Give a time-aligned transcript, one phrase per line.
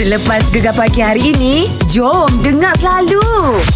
[0.00, 3.20] Selepas gegar pagi hari ini, jom dengar selalu.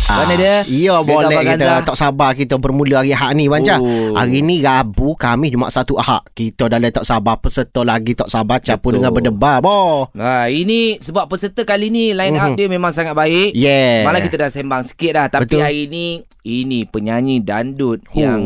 [0.08, 0.64] Mana dia?
[0.72, 3.76] Ya boleh kita tak sabar kita bermula hari Ahad ni Banca.
[3.76, 4.16] Oh.
[4.16, 6.24] Hari ni Rabu kami cuma satu Ahad.
[6.32, 9.04] Kita dah tak sabar peserta lagi tak sabar campur Betul.
[9.04, 10.08] dengan berdebar boh.
[10.16, 12.56] Ha, ini sebab peserta kali ni line up Mhm.
[12.56, 13.52] dia memang sangat baik.
[13.52, 14.08] Yeah.
[14.08, 15.60] Malah kita dah sembang sikit dah Tapi Betul.
[15.60, 18.16] hari ni Ini penyanyi dandut Huh.
[18.16, 18.40] Yang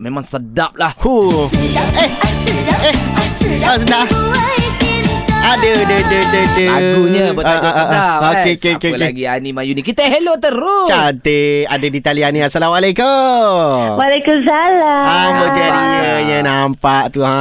[0.00, 1.52] Memang sedap lah Huh.
[1.52, 2.08] Eh,
[2.88, 2.96] eh,
[3.68, 4.08] ah, sedap.
[5.50, 6.66] Ada, ada, ada, ada, ada.
[6.70, 8.18] Lagunya bertajuk Ah, ah, ah, sedap ah.
[8.22, 11.66] kan Okey, okey, Siapa lagi Ani Mayuni Kita hello terus Cantik.
[11.66, 12.40] Ada di talian ni.
[12.46, 13.98] Assalamualaikum.
[13.98, 15.02] Waalaikumsalam.
[15.10, 17.34] Ah, berjaya ya nampak tu ha.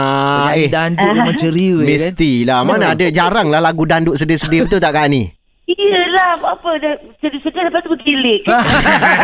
[0.50, 2.60] Penyanyi Eh, dandut memang ceria eh, kan mestilah.
[2.66, 5.30] Mana ada jarang lah lagu dandut sedih-sedih betul tak Kak Ni?
[5.70, 8.42] Iyalah, apa dah sedih-sedih lepas tu bergilik.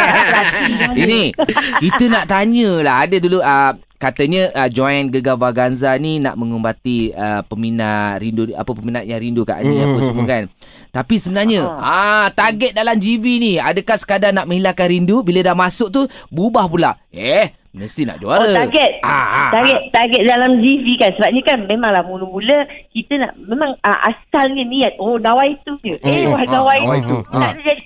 [1.01, 1.33] Ini
[1.81, 7.09] Kita nak tanya lah Ada dulu uh, Katanya uh, join Gegar Vaganza ni nak mengumbati
[7.09, 10.43] uh, peminat rindu apa peminat yang rindu kat Ani apa semua kan.
[10.91, 15.87] Tapi sebenarnya ah target dalam GV ni adakah sekadar nak menghilangkan rindu bila dah masuk
[15.89, 16.91] tu berubah pula.
[17.09, 18.47] Eh mesti nak Oh, juara.
[18.47, 18.91] target.
[18.99, 21.11] Ah, ah, target target dalam GV kan.
[21.13, 22.57] Sebabnya kan memanglah mula-mula
[22.89, 25.95] kita nak memang uh, asalnya niat oh nawai tu je.
[25.97, 26.31] Eh Hmm.
[26.31, 27.15] wah Ah, nawai nawai tu.
[27.15, 27.31] tu.
[27.31, 27.83] Tak ada jadi.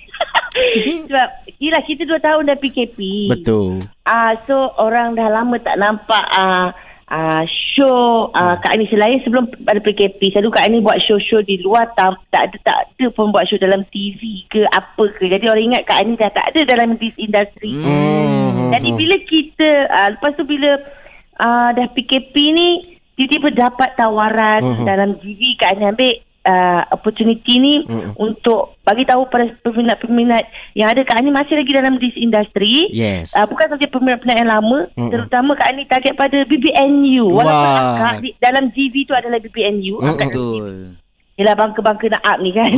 [1.06, 1.28] Sebab
[1.60, 3.28] Yelah kita dua tahun dah PKP.
[3.28, 3.84] Betul.
[4.02, 6.72] Ah so orang dah lama tak nampak ah
[7.06, 11.60] uh, show uh, Kak Ani selain sebelum ada PKP selalu Kak Ani buat show-show di
[11.60, 15.44] luar tak, tak ada tak ada pun buat show dalam TV ke apa ke jadi
[15.46, 18.70] orang ingat Kak Ani dah tak ada dalam this industry Hmm.
[18.70, 20.78] jadi bila kita uh, lepas tu bila
[21.36, 22.68] uh, dah PKP ni
[23.14, 24.84] tiba-tiba dapat tawaran Mhm.
[24.86, 28.16] dalam GV Kak Ani ambil uh, opportunity ni Mhm.
[28.16, 33.32] untuk bagi tahu pada peminat-peminat yang ada Kak Ani masih lagi dalam this industry Yes.
[33.32, 34.98] Uh, bukan saja peminat-peminat yang lama, Mm-mm.
[34.98, 37.26] mm terutama Kak Ani target pada BBNU.
[37.30, 37.94] Walaupun Wah.
[37.94, 39.94] akak di, dalam GV tu adalah BBNU.
[39.98, 40.10] Mm-mm.
[40.10, 40.96] Akak Betul.
[41.34, 42.68] Yelah bangka-bangka nak up ni kan.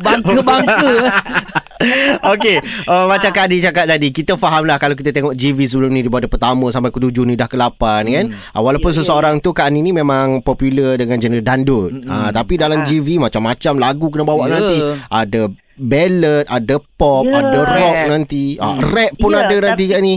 [0.00, 0.90] Bangka-bangka.
[2.32, 5.90] Okey, uh, macam Kak Adi cakap tadi, kita faham lah kalau kita tengok GV sebelum
[5.90, 8.24] ni daripada pertama sampai ke tujuh ni dah ke lapan kan.
[8.50, 8.98] Uh, walaupun Ya, ya.
[9.00, 11.90] seseorang tu Kak Ani ni memang popular dengan genre dandut.
[12.02, 14.52] Uh, tapi dalam GV macam-macam lagu kena bawa Ya.
[14.52, 14.76] nanti.
[15.06, 15.40] Ada
[15.76, 17.38] ballad, ada pop, Ya.
[17.38, 18.06] ada rock Rap.
[18.08, 18.44] nanti.
[18.56, 20.14] Uh, rap pun Ya, ada nanti Kak ni.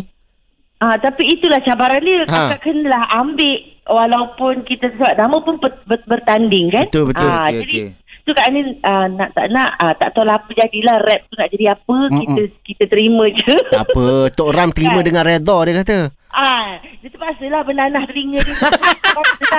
[0.77, 2.25] ah, tapi itulah cabaran dia.
[2.25, 2.41] Ha.
[2.49, 3.53] Akak kenalah ambil
[3.85, 6.89] walaupun kita sebab nama pun ber, ber, bertanding kan.
[6.89, 7.27] Betul, betul.
[7.27, 7.85] Ah, Okey, jadi okey.
[8.21, 11.35] Tu Kak Ani ah, nak tak nak ah, tak tahu lah apa jadilah rap tu
[11.35, 12.19] nak jadi apa Mm-mm.
[12.21, 13.53] kita kita terima je.
[13.73, 15.05] Tak apa, Tok Ram terima Kan?
[15.05, 15.97] dengan redha dia kata.
[16.31, 16.67] ah,
[17.03, 18.55] dia terpaksa lah bernanah telinga dia.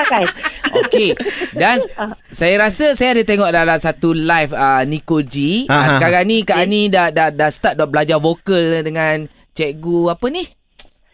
[0.08, 0.26] Kan?
[0.80, 1.10] Okey.
[1.52, 1.84] Dan
[2.32, 5.66] saya rasa saya ada tengok dalam satu live uh, Nico G.
[5.68, 10.26] Uh, sekarang ni Kak Ani dah dah dah start dah belajar vokal dengan cikgu apa
[10.32, 10.48] ni?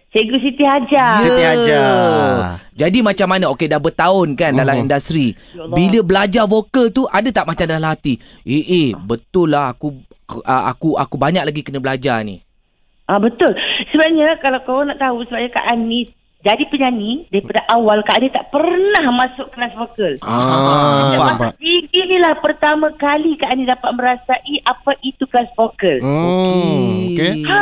[0.08, 1.20] Cikgu Siti Hajar.
[1.20, 1.84] Siti Hajar.
[2.72, 3.52] Jadi macam mana?
[3.52, 4.82] Okey dah bertahun kan dalam Mhm.
[4.82, 5.36] industri.
[5.52, 5.68] Ya.
[5.68, 8.16] Bila belajar vokal tu ada tak macam dalam hati?
[8.42, 9.92] Eh eh betul lah aku
[10.40, 12.40] uh, aku aku banyak lagi kena belajar ni.
[13.04, 13.52] Ah betul.
[13.88, 16.08] Sebenarnya kalau kau nak tahu sebabnya Kak Ani
[16.38, 20.16] jadi penyanyi daripada awal Kak Ani tak pernah masuk kelas vokal.
[20.22, 20.60] Ah, Sejak
[21.18, 26.00] faham, masa GG ni lah pertama kali Kak Ani dapat merasai apa itu kelas vokal.
[26.00, 27.44] Hmm, okey.
[27.44, 27.60] Ha.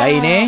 [0.00, 0.44] Lain eh?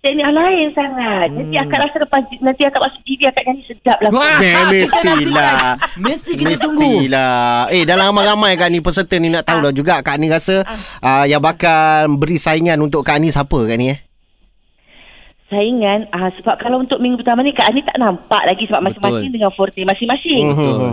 [0.00, 1.28] Teknik lain sangat.
[1.28, 4.08] Jadi akak rasa lepas nanti akak masuk GV akak nyanyi sedap lah.
[4.08, 5.04] Wah, kita mestilah.
[5.04, 5.60] nantikan.
[6.00, 7.04] Mesti kita tunggu.
[7.04, 7.68] Mestilah.
[7.68, 10.64] Eh, dalam ramai-ramai Kak Ni peserta ni nak tahu dah juga Kak Ni rasa
[11.04, 14.00] uh, yang bakal beri saingan untuk Kak Ni siapa Kak Ni eh?
[15.50, 19.28] Saingan ah sebab kalau untuk minggu pertama ni Kak Ani tak nampak lagi sebab masing-masing
[19.28, 19.34] Betul.
[19.34, 20.42] dengan forte masing-masing.
[20.46, 20.56] Mhm.
[20.56, 20.92] Betul.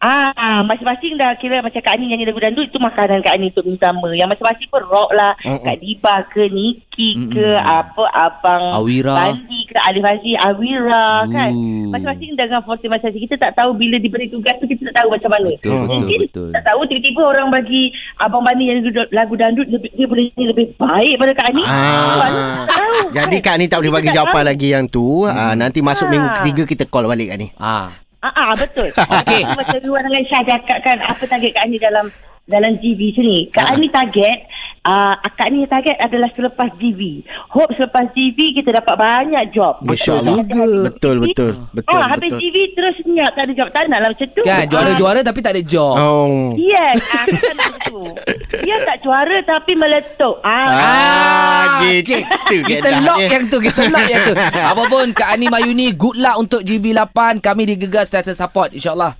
[0.00, 3.68] Ah, masing-masing dah kira macam Kak Ani nyanyi lagu dandut itu makanan Kak Ani untuk
[3.68, 4.08] pertama.
[4.10, 5.36] Yang masing-masing pun rock lah.
[5.38, 5.60] Mm-mm.
[5.60, 7.30] Kak Diba ke Niki Mm-mm.
[7.30, 9.12] ke apa abang Awira.
[9.28, 11.52] Bandi ke Alif Aziz, Awira kan.
[11.52, 11.92] Hmm.
[11.92, 13.28] Masing-masing dengan forte masing-masing.
[13.28, 15.52] Kita tak tahu bila diberi tugas tu kita tak tahu macam mana.
[15.52, 16.48] Betul betul Mungkin betul.
[16.50, 17.82] tak tahu tiba-tiba orang bagi
[18.16, 18.80] Abang Bani yang
[19.12, 21.62] lagu, dandut lebih, dia boleh nyanyi lebih baik pada Kak Ani.
[21.68, 22.64] Ah.
[22.64, 23.12] tahu.
[23.12, 23.52] Jadi kan?
[23.52, 24.48] Kak Ni tak boleh bagi jawapan tahu.
[24.48, 25.06] lagi yang tu.
[25.24, 26.10] Ah, nanti masuk Ah.
[26.10, 27.52] minggu ketiga kita call balik Kak Ni.
[27.60, 27.92] Ah.
[28.20, 28.88] Ah, ah betul.
[29.24, 29.42] Okey.
[29.48, 32.06] Macam Ruan dengan Syah cakap kan apa target Kak Ani dalam
[32.44, 33.38] dalam GV sini.
[33.48, 33.72] Kak Ah.
[33.78, 34.38] Ani target
[34.84, 37.24] uh, Kak Ani target adalah selepas GV.
[37.48, 39.80] Hope selepas GV kita dapat banyak job.
[39.80, 40.72] Masya Betul.
[40.84, 41.52] Betul, betul.
[41.72, 42.44] Betul, ah, habis betul.
[42.44, 43.68] GV terus senyap tak ada job.
[43.72, 44.42] Tak nak lah macam tu.
[44.44, 45.94] Kan juara-juara tapi tak ada job.
[45.96, 46.52] Oh.
[46.60, 48.00] Yes, ah, kan macam tu.
[48.60, 50.40] Dia tak juara tapi meletup.
[50.40, 52.16] Ah, Ah, gitu.
[52.16, 52.60] Okey.
[52.62, 53.28] Kita lock dia.
[53.30, 54.34] yang tu Kita lock yang tu
[54.70, 59.14] Apa pun Kak Ani Mayuni Good luck untuk GB8 Kami di Gegar Setiasa support InsyaAllah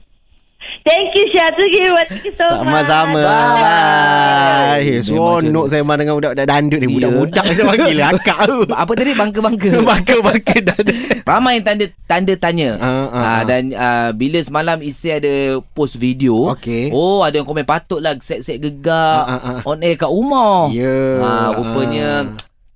[0.81, 1.51] Thank you Syah.
[1.53, 1.93] Thank you.
[2.09, 2.89] Thank you so much.
[2.89, 3.21] Sama-sama.
[3.21, 3.61] Bye.
[3.61, 4.81] Bye.
[4.81, 6.87] Memang Seronok saya main dengan budak-budak dandut ni.
[6.87, 6.93] Ya.
[6.97, 8.59] Budak-budak saya panggil akak tu.
[8.67, 9.71] Apa tadi bangka-bangka?
[9.93, 10.97] Bangka-bangka dandut.
[11.23, 12.71] Ramai yang tanda tanda tanya.
[12.77, 13.41] Ah, ah, Ah, ah.
[13.45, 15.33] dan ah, bila semalam isi ada
[15.73, 16.49] post video.
[16.57, 16.91] Okey.
[16.91, 19.69] Oh, ada yang komen patutlah set-set gegar Ah, ah, ah.
[19.69, 20.73] on air kat rumah.
[20.73, 21.21] Ya.
[21.21, 22.09] Ah, rupanya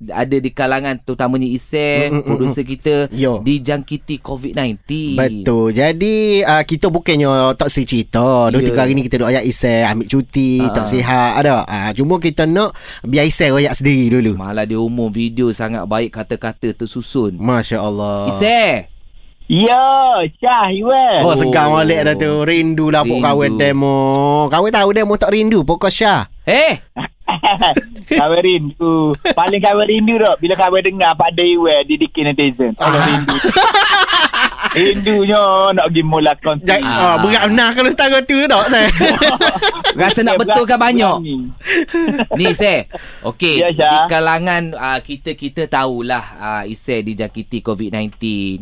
[0.05, 3.41] ada di kalangan terutamanya Isai, Mm, mm, mm, produser kita Yo.
[3.41, 5.15] dijangkiti COVID-19.
[5.15, 5.73] Betul.
[5.73, 8.49] Jadi uh, kita bukannya tak si cerita.
[8.49, 8.67] Dua Ya.
[8.67, 10.73] tiga hari ni kita duk ayat isai, ambil cuti, Ah.
[10.73, 11.63] tak sihat ada.
[11.63, 14.37] Uh, cuma kita nak biar isai royak sendiri dulu.
[14.37, 17.35] Malah dia umum video sangat baik kata-kata tersusun.
[17.35, 18.29] Masya Allah.
[18.29, 18.91] Isai.
[19.45, 19.77] Ya,
[20.35, 21.21] Syah, Iwan.
[21.21, 21.37] Oh, Oh.
[21.37, 22.33] segar balik dah tu.
[22.43, 23.25] Rindu lah pok Rindu.
[23.25, 23.99] kawan demo.
[24.49, 26.33] Kawan tahu demo tak rindu pokok Syah.
[26.43, 26.81] Eh,
[28.21, 29.17] kawan rindu.
[29.33, 32.77] Paling kawan rindu tak bila kawan dengar Pak Dewa didikin netizen.
[32.77, 32.93] Ah.
[33.09, 33.37] rindu.
[34.75, 35.41] Rindunya
[35.71, 36.75] nak pergi mula konti.
[36.75, 37.15] Ah.
[37.15, 37.17] Ah.
[37.23, 38.89] berat benar kalau setara tu tak saya.
[39.95, 41.17] rasa nak betulkan banyak.
[42.35, 42.91] Ni Isai
[43.23, 48.11] Okey Ya, Di kalangan uh, Kita-kita tahulah uh, Isai dijangkiti COVID-19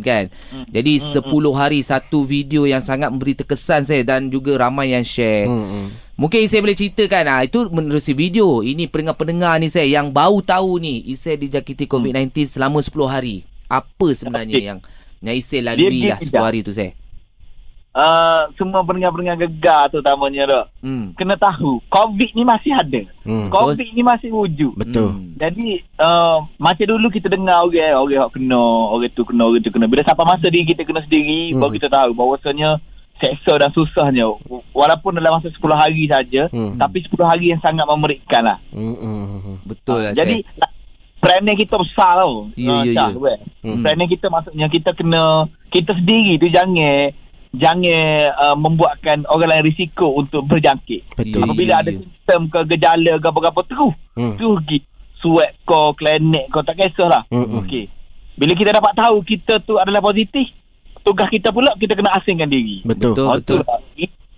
[0.00, 0.68] kan Hmm.
[0.68, 5.48] Jadi 10 hari Satu video yang sangat Memberi terkesan saya Dan juga ramai yang share
[5.48, 10.44] Hmm, Mungkin Isai boleh ceritakan ah Itu menerusi video Ini pendengar-pendengar ni saya Yang baru
[10.44, 13.36] tahu ni Isai dijangkiti COVID-19 Selama 10 hari
[13.66, 14.68] Apa sebenarnya Okey.
[14.68, 14.78] yang
[15.22, 16.42] Yang Isai lalui lah 10 tidak.
[16.42, 16.92] hari tu saya
[17.92, 20.64] Uh, semua pendengar-pendengar gegar terutamanya tak.
[20.80, 21.12] hmm.
[21.12, 23.04] Kena tahu, COVID ni masih ada.
[23.20, 23.52] Hmm.
[23.52, 24.72] COVID ni masih wujud.
[24.72, 25.12] Betul.
[25.12, 25.36] Hmm.
[25.36, 29.68] Jadi uh, macam dulu kita dengar orang orang yang kena, orang tu kena, orang tu
[29.68, 29.84] kena.
[29.84, 31.60] Bila sampai masa diri kita kena sendiri, Hmm.
[31.60, 32.80] baru kita tahu bahawasanya
[33.20, 34.24] seksa dan susahnya.
[34.72, 36.80] Walaupun dalam masa 10 hari saja, Hmm.
[36.80, 38.56] tapi 10 hari yang sangat memerikan lah.
[38.72, 39.56] Hmm, hmm, hmm.
[39.68, 40.72] Betul lah Jadi Isai.
[41.22, 42.50] Planning kita besar tau.
[42.58, 43.16] Ya, Ah, ya, ya.
[43.16, 43.38] Weh.
[43.62, 43.86] Hmm.
[43.86, 47.14] Kita maksudnya kita kena kita sendiri tu jangan
[47.52, 47.78] jangan
[48.34, 51.14] uh, membuatkan orang lain risiko untuk berjangkit.
[51.14, 51.46] Betul.
[51.46, 52.00] Apabila ya, ada ya.
[52.00, 54.36] sistem ke gejala ke apa-apa terus Hmm.
[54.36, 54.78] terus pergi
[55.22, 57.22] sweat kau, klinik kau tak kisahlah.
[57.30, 57.58] Hmm, hmm.
[57.62, 57.86] Okey.
[58.34, 60.50] Bila kita dapat tahu kita tu adalah positif,
[61.00, 62.82] tugas kita pula kita kena asingkan diri.
[62.82, 63.14] Betul.
[63.14, 63.26] Betul.
[63.28, 63.66] Oh, itulah.
[63.68, 63.91] I-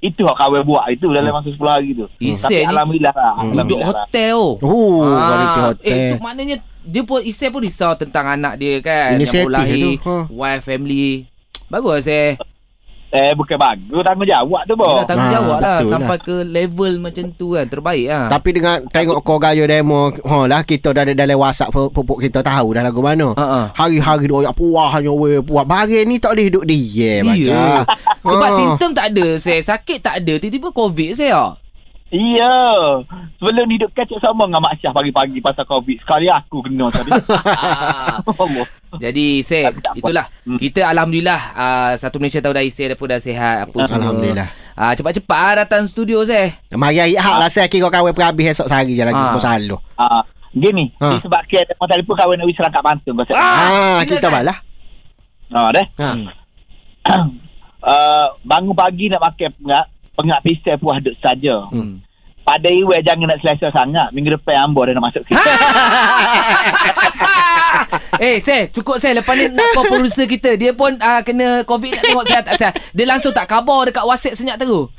[0.05, 2.05] Itu hak kawan buat itu dalam masa 10 hari tu.
[2.21, 3.33] Isai Tapi ni alhamdulillah lah.
[3.41, 3.53] Hmm.
[3.57, 3.89] Duduk lah.
[3.89, 5.01] hotel oh.
[5.01, 5.97] Ah, quality hotel.
[5.97, 9.17] Eh, tu maknanya dia pun Isai pun risau tentang anak dia kan.
[9.17, 10.17] Inisiatif yang lahir, tu, ha.
[10.29, 11.25] wife, family.
[11.73, 12.37] Bagus saya.
[13.15, 14.95] Eh bukan bagus tanggungjawab tu Dia boh.
[14.97, 17.63] dah tanggungjawab Ah, lah betul sampai ke level macam tu kan.
[17.65, 18.27] Terbaik lah.
[18.27, 22.43] Tapi dengan tengok kau gaya demo, ha lah kita dah ada dalam WhatsApp pupuk kita
[22.43, 23.31] tahu dah lagu mana.
[23.33, 23.61] Ha, ha.
[23.73, 25.63] Hari-hari doyak puahnya we puah.
[25.63, 27.23] Bagi ni tak boleh duduk dia Ya.
[27.23, 27.63] baca.
[28.27, 28.57] Sebab Ah.
[28.59, 29.63] simptom tak ada saya.
[29.63, 30.35] Sakit tak ada.
[30.35, 31.55] Tiba-tiba COVID saya.
[32.11, 32.55] Iya.
[33.37, 35.99] Sebelum ni duk kacau sama dengan Mak Syah pagi-pagi pasal COVID.
[35.99, 37.11] Sekali aku kena tadi.
[38.27, 38.67] Allah.
[38.97, 39.99] Jadi saya Tak- tak apa.
[39.99, 40.59] itulah Hmm.
[40.59, 43.99] kita alhamdulillah uh, satu Malaysia tahu dah isi dah pun dah sihat apa semua.
[43.99, 44.49] Alhamdulillah.
[44.73, 46.55] Ah cepat-cepat ah, datang studio saya.
[46.69, 49.25] Mari hari hak lah saya kira kau habis esok sehari je lagi Ah.
[49.29, 49.77] semua selalu.
[49.95, 51.17] Ah, gini, Ha.
[51.17, 53.35] disebabkan telefon telefon kawan nak wisra kat pantun pasal.
[53.35, 53.59] Ah, Ah,
[54.01, 54.07] silakan.
[54.09, 54.57] kita balah.
[55.49, 55.87] Ah, deh.
[55.97, 56.09] Ha.
[56.09, 56.27] Hmm.
[57.83, 61.67] uh, bangun pagi nak pakai pengak, pengak pisau puas duk saja.
[61.69, 61.99] Hmm.
[62.41, 64.13] Pada iwe jangan nak selesa sangat.
[64.13, 65.41] Minggu depan ambo dah nak masuk kita.
[68.21, 70.55] eh, saya cukup saya lepas ni nak call producer kita.
[70.55, 72.73] Dia pun uh, kena COVID nak tengok saya tak saya.
[72.95, 74.91] Dia langsung tak khabar dekat WhatsApp senyap terus.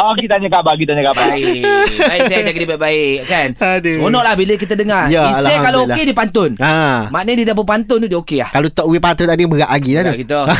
[0.00, 1.26] Oh, kita tanya khabar, kita tanya khabar.
[1.30, 1.62] Baik.
[2.00, 3.48] Baik saya jaga dia baik-baik kan.
[3.54, 3.94] Aduh.
[4.00, 5.04] Seronok lah bila kita dengar.
[5.06, 6.50] Ya, Isai kalau okey dia pantun.
[6.58, 7.06] Ha.
[7.08, 8.50] Maknanya dia dah berpantun tu dia okey lah.
[8.50, 10.14] Kalau Tok Wee patut tadi berat lagi lah tu.
[10.16, 10.40] gitu.
[10.40, 10.58] Ah.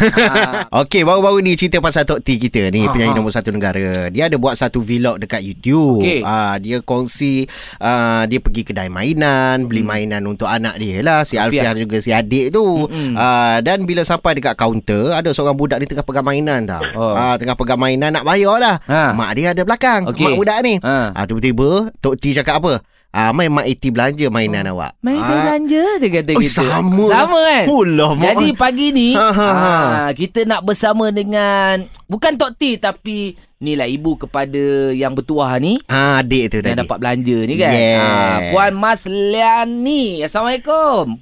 [0.82, 3.16] Okey, baru-baru ni cerita pasal Tok T kita ni, Ha, penyanyi ha.
[3.16, 4.08] nombor satu negara.
[4.08, 6.02] Dia ada buat satu vlog dekat YouTube.
[6.02, 6.20] Okey.
[6.23, 7.47] Ah, dia kongsi
[7.78, 11.66] ah, dia pergi kedai mainan, beli mainan untuk anak dia lah, si Alfian.
[11.66, 12.87] Alfian juga si adik tu.
[12.87, 13.14] Mm-mm.
[13.14, 16.82] Ah, dan bila sampai dekat kaunter, ada seorang budak ni tengah pegang mainan tau.
[16.92, 17.14] Oh.
[17.14, 18.76] Ah, tengah pegang mainan nak bayar lah.
[18.85, 19.12] Ha.
[19.12, 20.22] Mak dia ada belakang, Okey.
[20.22, 20.75] mak budak ni.
[20.80, 21.12] Ha.
[21.12, 22.80] Ah, tiba-tiba Tok T cakap apa?
[23.10, 24.94] Ah, mai mak Iti belanja mainan awak.
[25.00, 26.62] Main Ah, saya belanja dia kata Oh, gitu.
[26.62, 27.04] sama.
[27.04, 27.64] Sama kan?
[27.66, 28.22] Mak.
[28.22, 29.75] Jadi pagi ni Ha, ha, ha.
[29.99, 35.58] ah, kita nak bersama dengan bukan Tok T tapi ni lah ibu kepada yang bertuah
[35.58, 36.80] ni Ah, adik tu yang tadi.
[36.80, 37.72] dapat belanja ni kan.
[37.75, 37.99] Yes.
[37.99, 40.22] Ah, Puan Mas Liani.
[40.22, 41.18] Assalamualaikum.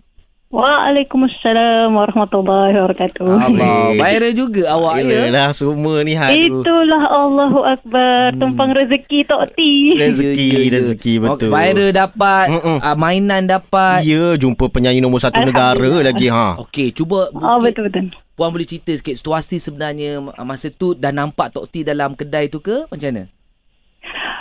[0.49, 3.21] Waalaikumsalam warahmatullahi wabarakatuh.
[3.37, 4.01] Allah, Baik.
[4.01, 5.29] viral juga awak ya.
[5.29, 6.65] Yelah semua ni aduh.
[6.65, 9.61] Itulah Allahu Akbar Tumpang rezeki Tok T
[9.93, 10.71] Rezeki, Ya, ya, ya.
[10.73, 11.49] rezeki betul.
[11.53, 12.77] Viral dapat, Mm-mm.
[12.81, 14.01] uh, mainan dapat.
[14.09, 16.57] Ya, jumpa penyanyi nombor satu negara lagi ha.
[16.65, 21.13] Okey, cuba Oh mungkin betul-betul Puan boleh cerita sikit situasi sebenarnya uh, masa tu dah
[21.13, 22.89] nampak Tok T dalam kedai tu ke?
[22.89, 23.29] Macam mana?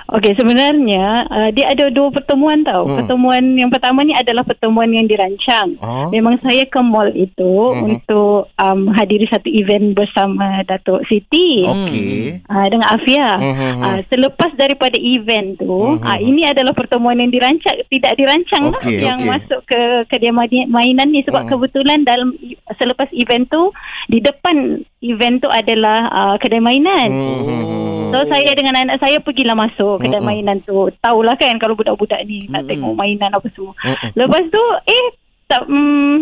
[0.08, 2.88] Okey, sebenarnya uh, dia ada dua pertemuan tau.
[2.88, 3.04] Hmm.
[3.04, 5.76] Pertemuan yang pertama ni adalah pertemuan yang dirancang.
[5.84, 6.08] Oh.
[6.10, 7.92] Memang saya ke mall itu Hmm.
[7.92, 11.68] untuk um, hadiri satu event bersama Datuk Siti.
[11.68, 12.40] Okey.
[12.48, 13.36] Uh, dengan Afia.
[13.36, 13.84] Hmm.
[13.84, 18.80] Uh, selepas daripada event tu, Hmm, uh, ini adalah pertemuan yang dirancang, tidak dirancang lah
[18.80, 19.30] Okey, yang okey.
[19.30, 21.52] masuk ke kediaman mainan ni sebab Hmm.
[21.52, 22.32] kebetulan dalam
[22.76, 23.76] selepas event tu
[24.08, 27.10] di depan event tu adalah uh, kedai mainan.
[27.12, 28.08] Hmm.
[28.08, 30.30] So saya dengan anak saya pergilah masuk kedai Mm-mm.
[30.30, 30.90] mainan tu.
[31.02, 32.70] Tahulah kan kalau budak-budak ni nak Mm-mm.
[32.70, 33.74] tengok mainan apa semua.
[33.84, 34.12] Mm-mm.
[34.16, 35.06] Lepas tu eh
[35.48, 36.16] tak mm,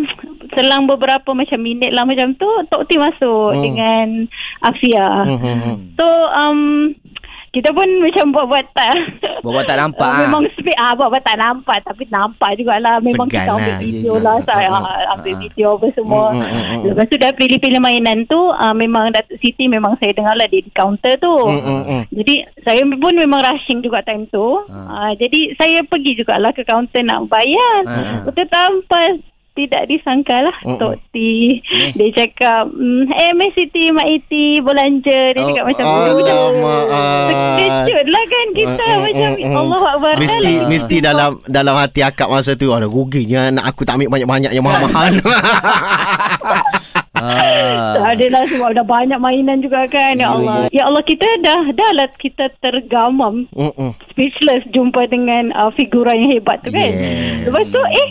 [0.54, 3.62] selang beberapa macam minit lah macam tu Tok T masuk Mm.
[3.62, 4.06] dengan
[4.62, 5.26] Afia.
[5.26, 5.76] Hmm, hmm, hmm.
[5.98, 6.60] So um
[7.56, 8.92] kita pun macam buat-buat tak
[9.44, 10.20] Buat-buat tak nampak, uh.
[10.28, 13.80] Memang speak ah buat-buat tak nampak Tapi nampak jugalah Memang Segan kita ambil lah.
[13.80, 14.24] video ya.
[14.26, 16.82] lah Saya ah, ambil mm, video apa semua Mm, mm, mm, mm.
[16.92, 20.60] Lepas tu dah pilih-pilih mainan tu uh, Memang Datuk Siti Memang saya dengar lah Dia
[20.60, 22.02] di kaunter tu Hmm, hmm, hmm.
[22.10, 22.34] jadi
[22.66, 24.42] saya pun memang rushing juga time tu.
[24.66, 24.78] Ha.
[24.90, 27.86] Uh, jadi saya pergi jugalah ke kaunter nak bayar.
[27.86, 28.26] Ha.
[28.26, 29.14] Betul tanpa
[29.56, 30.76] tidak disangka lah Mm-mm.
[30.76, 31.16] Tok T
[31.92, 36.84] Dia cakap mm, Eh Miss Siti Mak Iti Belanja Dia Oh, cakap macam alamak.
[37.26, 39.56] Terkejut lah kan Kita Mm, mm, macam mm, mm.
[39.56, 43.82] Allah Akbar Mesti Dalam- mesti dalam dalam hati akak masa tu ada ruginya nak aku
[43.82, 45.12] tak ambil banyak-banyak yang mahal-mahal.
[47.16, 47.96] Ah.
[47.96, 51.90] Tak adalah sebab dah banyak mainan juga kan Ya Allah Ya Allah kita dah Dah
[51.94, 53.96] lah kita tergamam Mm-mm.
[54.06, 57.48] Speechless Jumpa dengan uh, Figura yang hebat tu kan Yes.
[57.48, 58.08] Lepas tu eh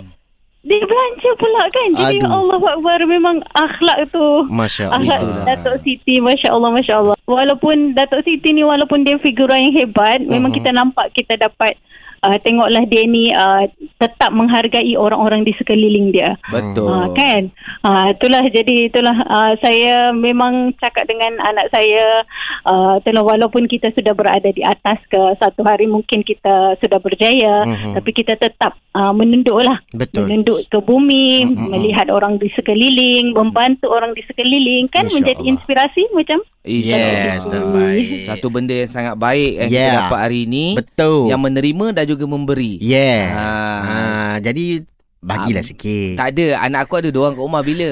[0.66, 2.32] dia belanja pula kan Jadi Aduh.
[2.32, 5.46] Allah Akbar Memang akhlak tu Masya Akhlak Allah.
[5.48, 10.22] Datuk Siti Masya Allah Masya Allah Walaupun Datuk Siti ni Walaupun dia figura yang hebat
[10.22, 10.58] Memang Mhm.
[10.58, 11.78] kita nampak Kita dapat
[12.22, 13.66] uh, Tengoklah dia ni uh,
[13.98, 16.88] Tetap menghargai Orang-orang di sekeliling dia Betul.
[16.88, 17.42] Ha, kan
[17.82, 22.24] ha, itulah jadi itulah uh, saya memang cakap dengan anak saya
[22.64, 27.66] uh, itulah walaupun kita sudah berada di atas ke satu hari mungkin kita sudah berjaya
[27.66, 27.98] Mhm.
[27.98, 30.28] tapi kita tetap uh, menunduklah Betul.
[30.28, 31.70] menunduk ke bumi Mhm.
[31.72, 35.52] melihat orang di sekeliling membantu orang di sekeliling kan Insya menjadi Allah.
[35.58, 38.22] inspirasi macam Yes, terbaik.
[38.22, 39.86] Satu benda yang sangat baik yang Yeah.
[39.88, 40.66] kita dapat hari ini.
[40.74, 41.30] Betul.
[41.30, 42.74] Yang menerima dan juga memberi.
[42.78, 43.30] Yes.
[43.32, 43.82] Ah.
[43.82, 43.98] Ha.
[44.40, 44.82] jadi
[45.22, 46.14] bagilah Ah, sikit.
[46.16, 47.90] Tak ada Anak aku ada dua orang kat rumah Bila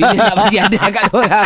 [0.00, 1.44] Bila nak bagi ada kat orang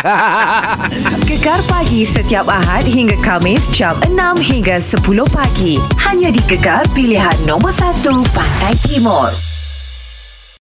[1.27, 5.75] Gegar pagi setiap Ahad hingga Kamis jam 6 hingga 10 pagi.
[5.99, 7.99] Hanya di Gegar pilihan nombor 1
[8.31, 9.54] Pantai Timur.